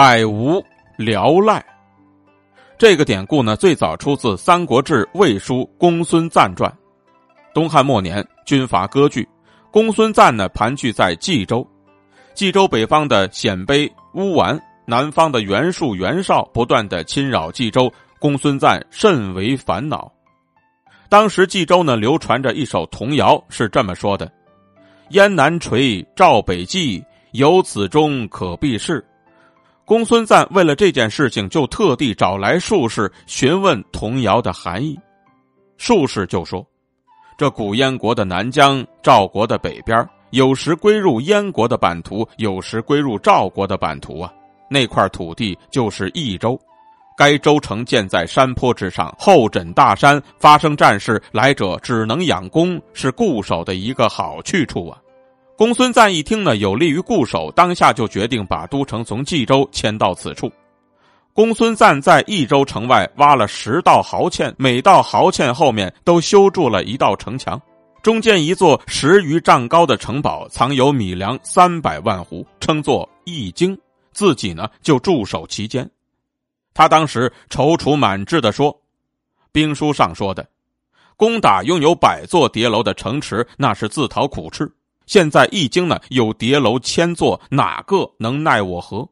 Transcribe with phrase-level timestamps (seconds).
[0.00, 0.64] 百无
[0.96, 1.62] 聊赖。
[2.78, 6.70] 这个典故呢，最早出自《三国志·魏书·公孙瓒传》。
[7.52, 9.28] 东汉末年，军阀割据，
[9.70, 11.68] 公孙瓒呢盘踞在冀州。
[12.34, 20.10] 冀州北方的鲜卑、乌丸，南方的袁术、袁绍不断的侵扰冀州，公孙瓒甚为烦恼。
[21.10, 24.32] 当时冀州呢流传着一首童谣，是这么说的
[25.12, 29.04] ：“燕南垂，赵北济，有此中可避世。”
[29.90, 34.96] 公孙瓒为了这件事情，就特地找来术士询问童谣的含义。
[35.78, 36.64] 术士就说
[37.36, 44.32] ：“这古燕国的南疆，赵国的北边，有时归入燕国的版图，有时归入赵国的版图啊。
[44.70, 46.56] 那块土地就是益州。”
[47.18, 54.96] 该州城建在山坡之上，后枕大山，发生战事，来者只能养攻，是固守的一个好去处啊。
[55.60, 60.50] 公孙瓒一听呢，有利于固守，当下就决定把都城从冀州迁到此处。
[61.34, 67.60] 公孙瓒在益州城外挖了十道壕堑，每道壕堑后面都修筑了一道城墙，
[68.00, 73.78] 中间一座十余丈高的城堡，藏有米粮三百万斛，称作益京，
[74.12, 75.86] 自己呢就驻守其间。
[76.72, 78.74] 他当时踌躇满志的说
[79.52, 80.48] ：“兵书上说的，
[81.18, 84.66] 攻打拥有百座叠楼的城池，那是自讨苦吃。
[85.10, 89.08] 现在易经呢有叠楼千座，哪个能奈我何？”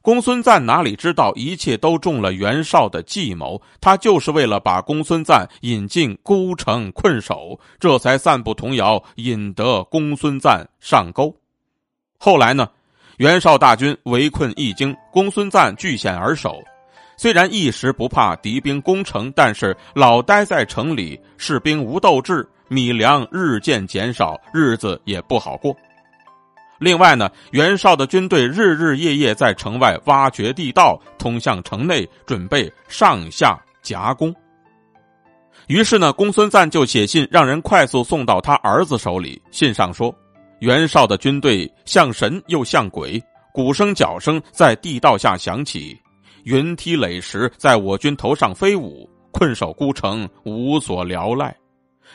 [0.00, 3.60] 公孙瓒哪里知道，一切都中了袁绍的计谋。
[3.82, 11.36] 他就是为了把公孙瓒引进孤城困守，这才散布童谣，引得公孙瓒上钩。
[12.16, 12.66] 后来呢？
[13.18, 16.62] 袁绍大军围困易经，公孙瓒据险而守。
[17.20, 25.76] 虽然一时不怕敌兵攻城，但是老待在城里，士兵无斗志，米粮日渐减少，日子也不好过。
[26.78, 34.34] 另外呢，袁绍的军队日日夜夜在城外挖掘地道，通向城内，准备上下夹攻。
[35.66, 39.38] 于是呢，公孙瓒就写信让人快速送到他儿子手里。
[39.50, 40.10] 信上说。
[40.60, 45.94] 袁绍的军队像神又像鬼，鼓声、脚声在地道下响起，
[46.44, 51.54] 云梯垒石在我军头上飞舞，困守孤城，无所聊赖。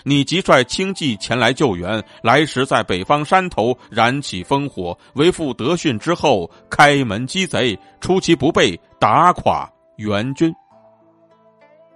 [0.04, 10.54] 你即率轻骑前来救援，来时在北方山头燃起烽火，为父得讯之后开门击贼，出其不备，打垮袁军。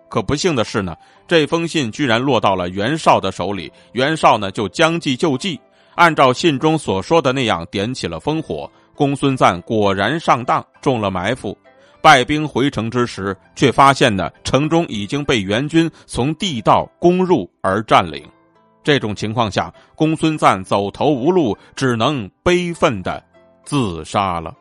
[0.09, 0.95] 可不幸的是呢，
[1.27, 5.59] 这封信居然落到了袁绍的手里，袁绍呢就将计就计。
[5.95, 8.71] 按照信中所说的那样，点起了烽火。
[8.95, 11.57] 公孙瓒果然上当，中了埋伏。
[12.01, 18.23] 败兵回城之时，却发现呢，城中已经被援军从地道攻入而占领。
[18.83, 23.23] 这种情况下，公孙瓒走投无路，只能悲愤的
[23.63, 24.53] 自杀了。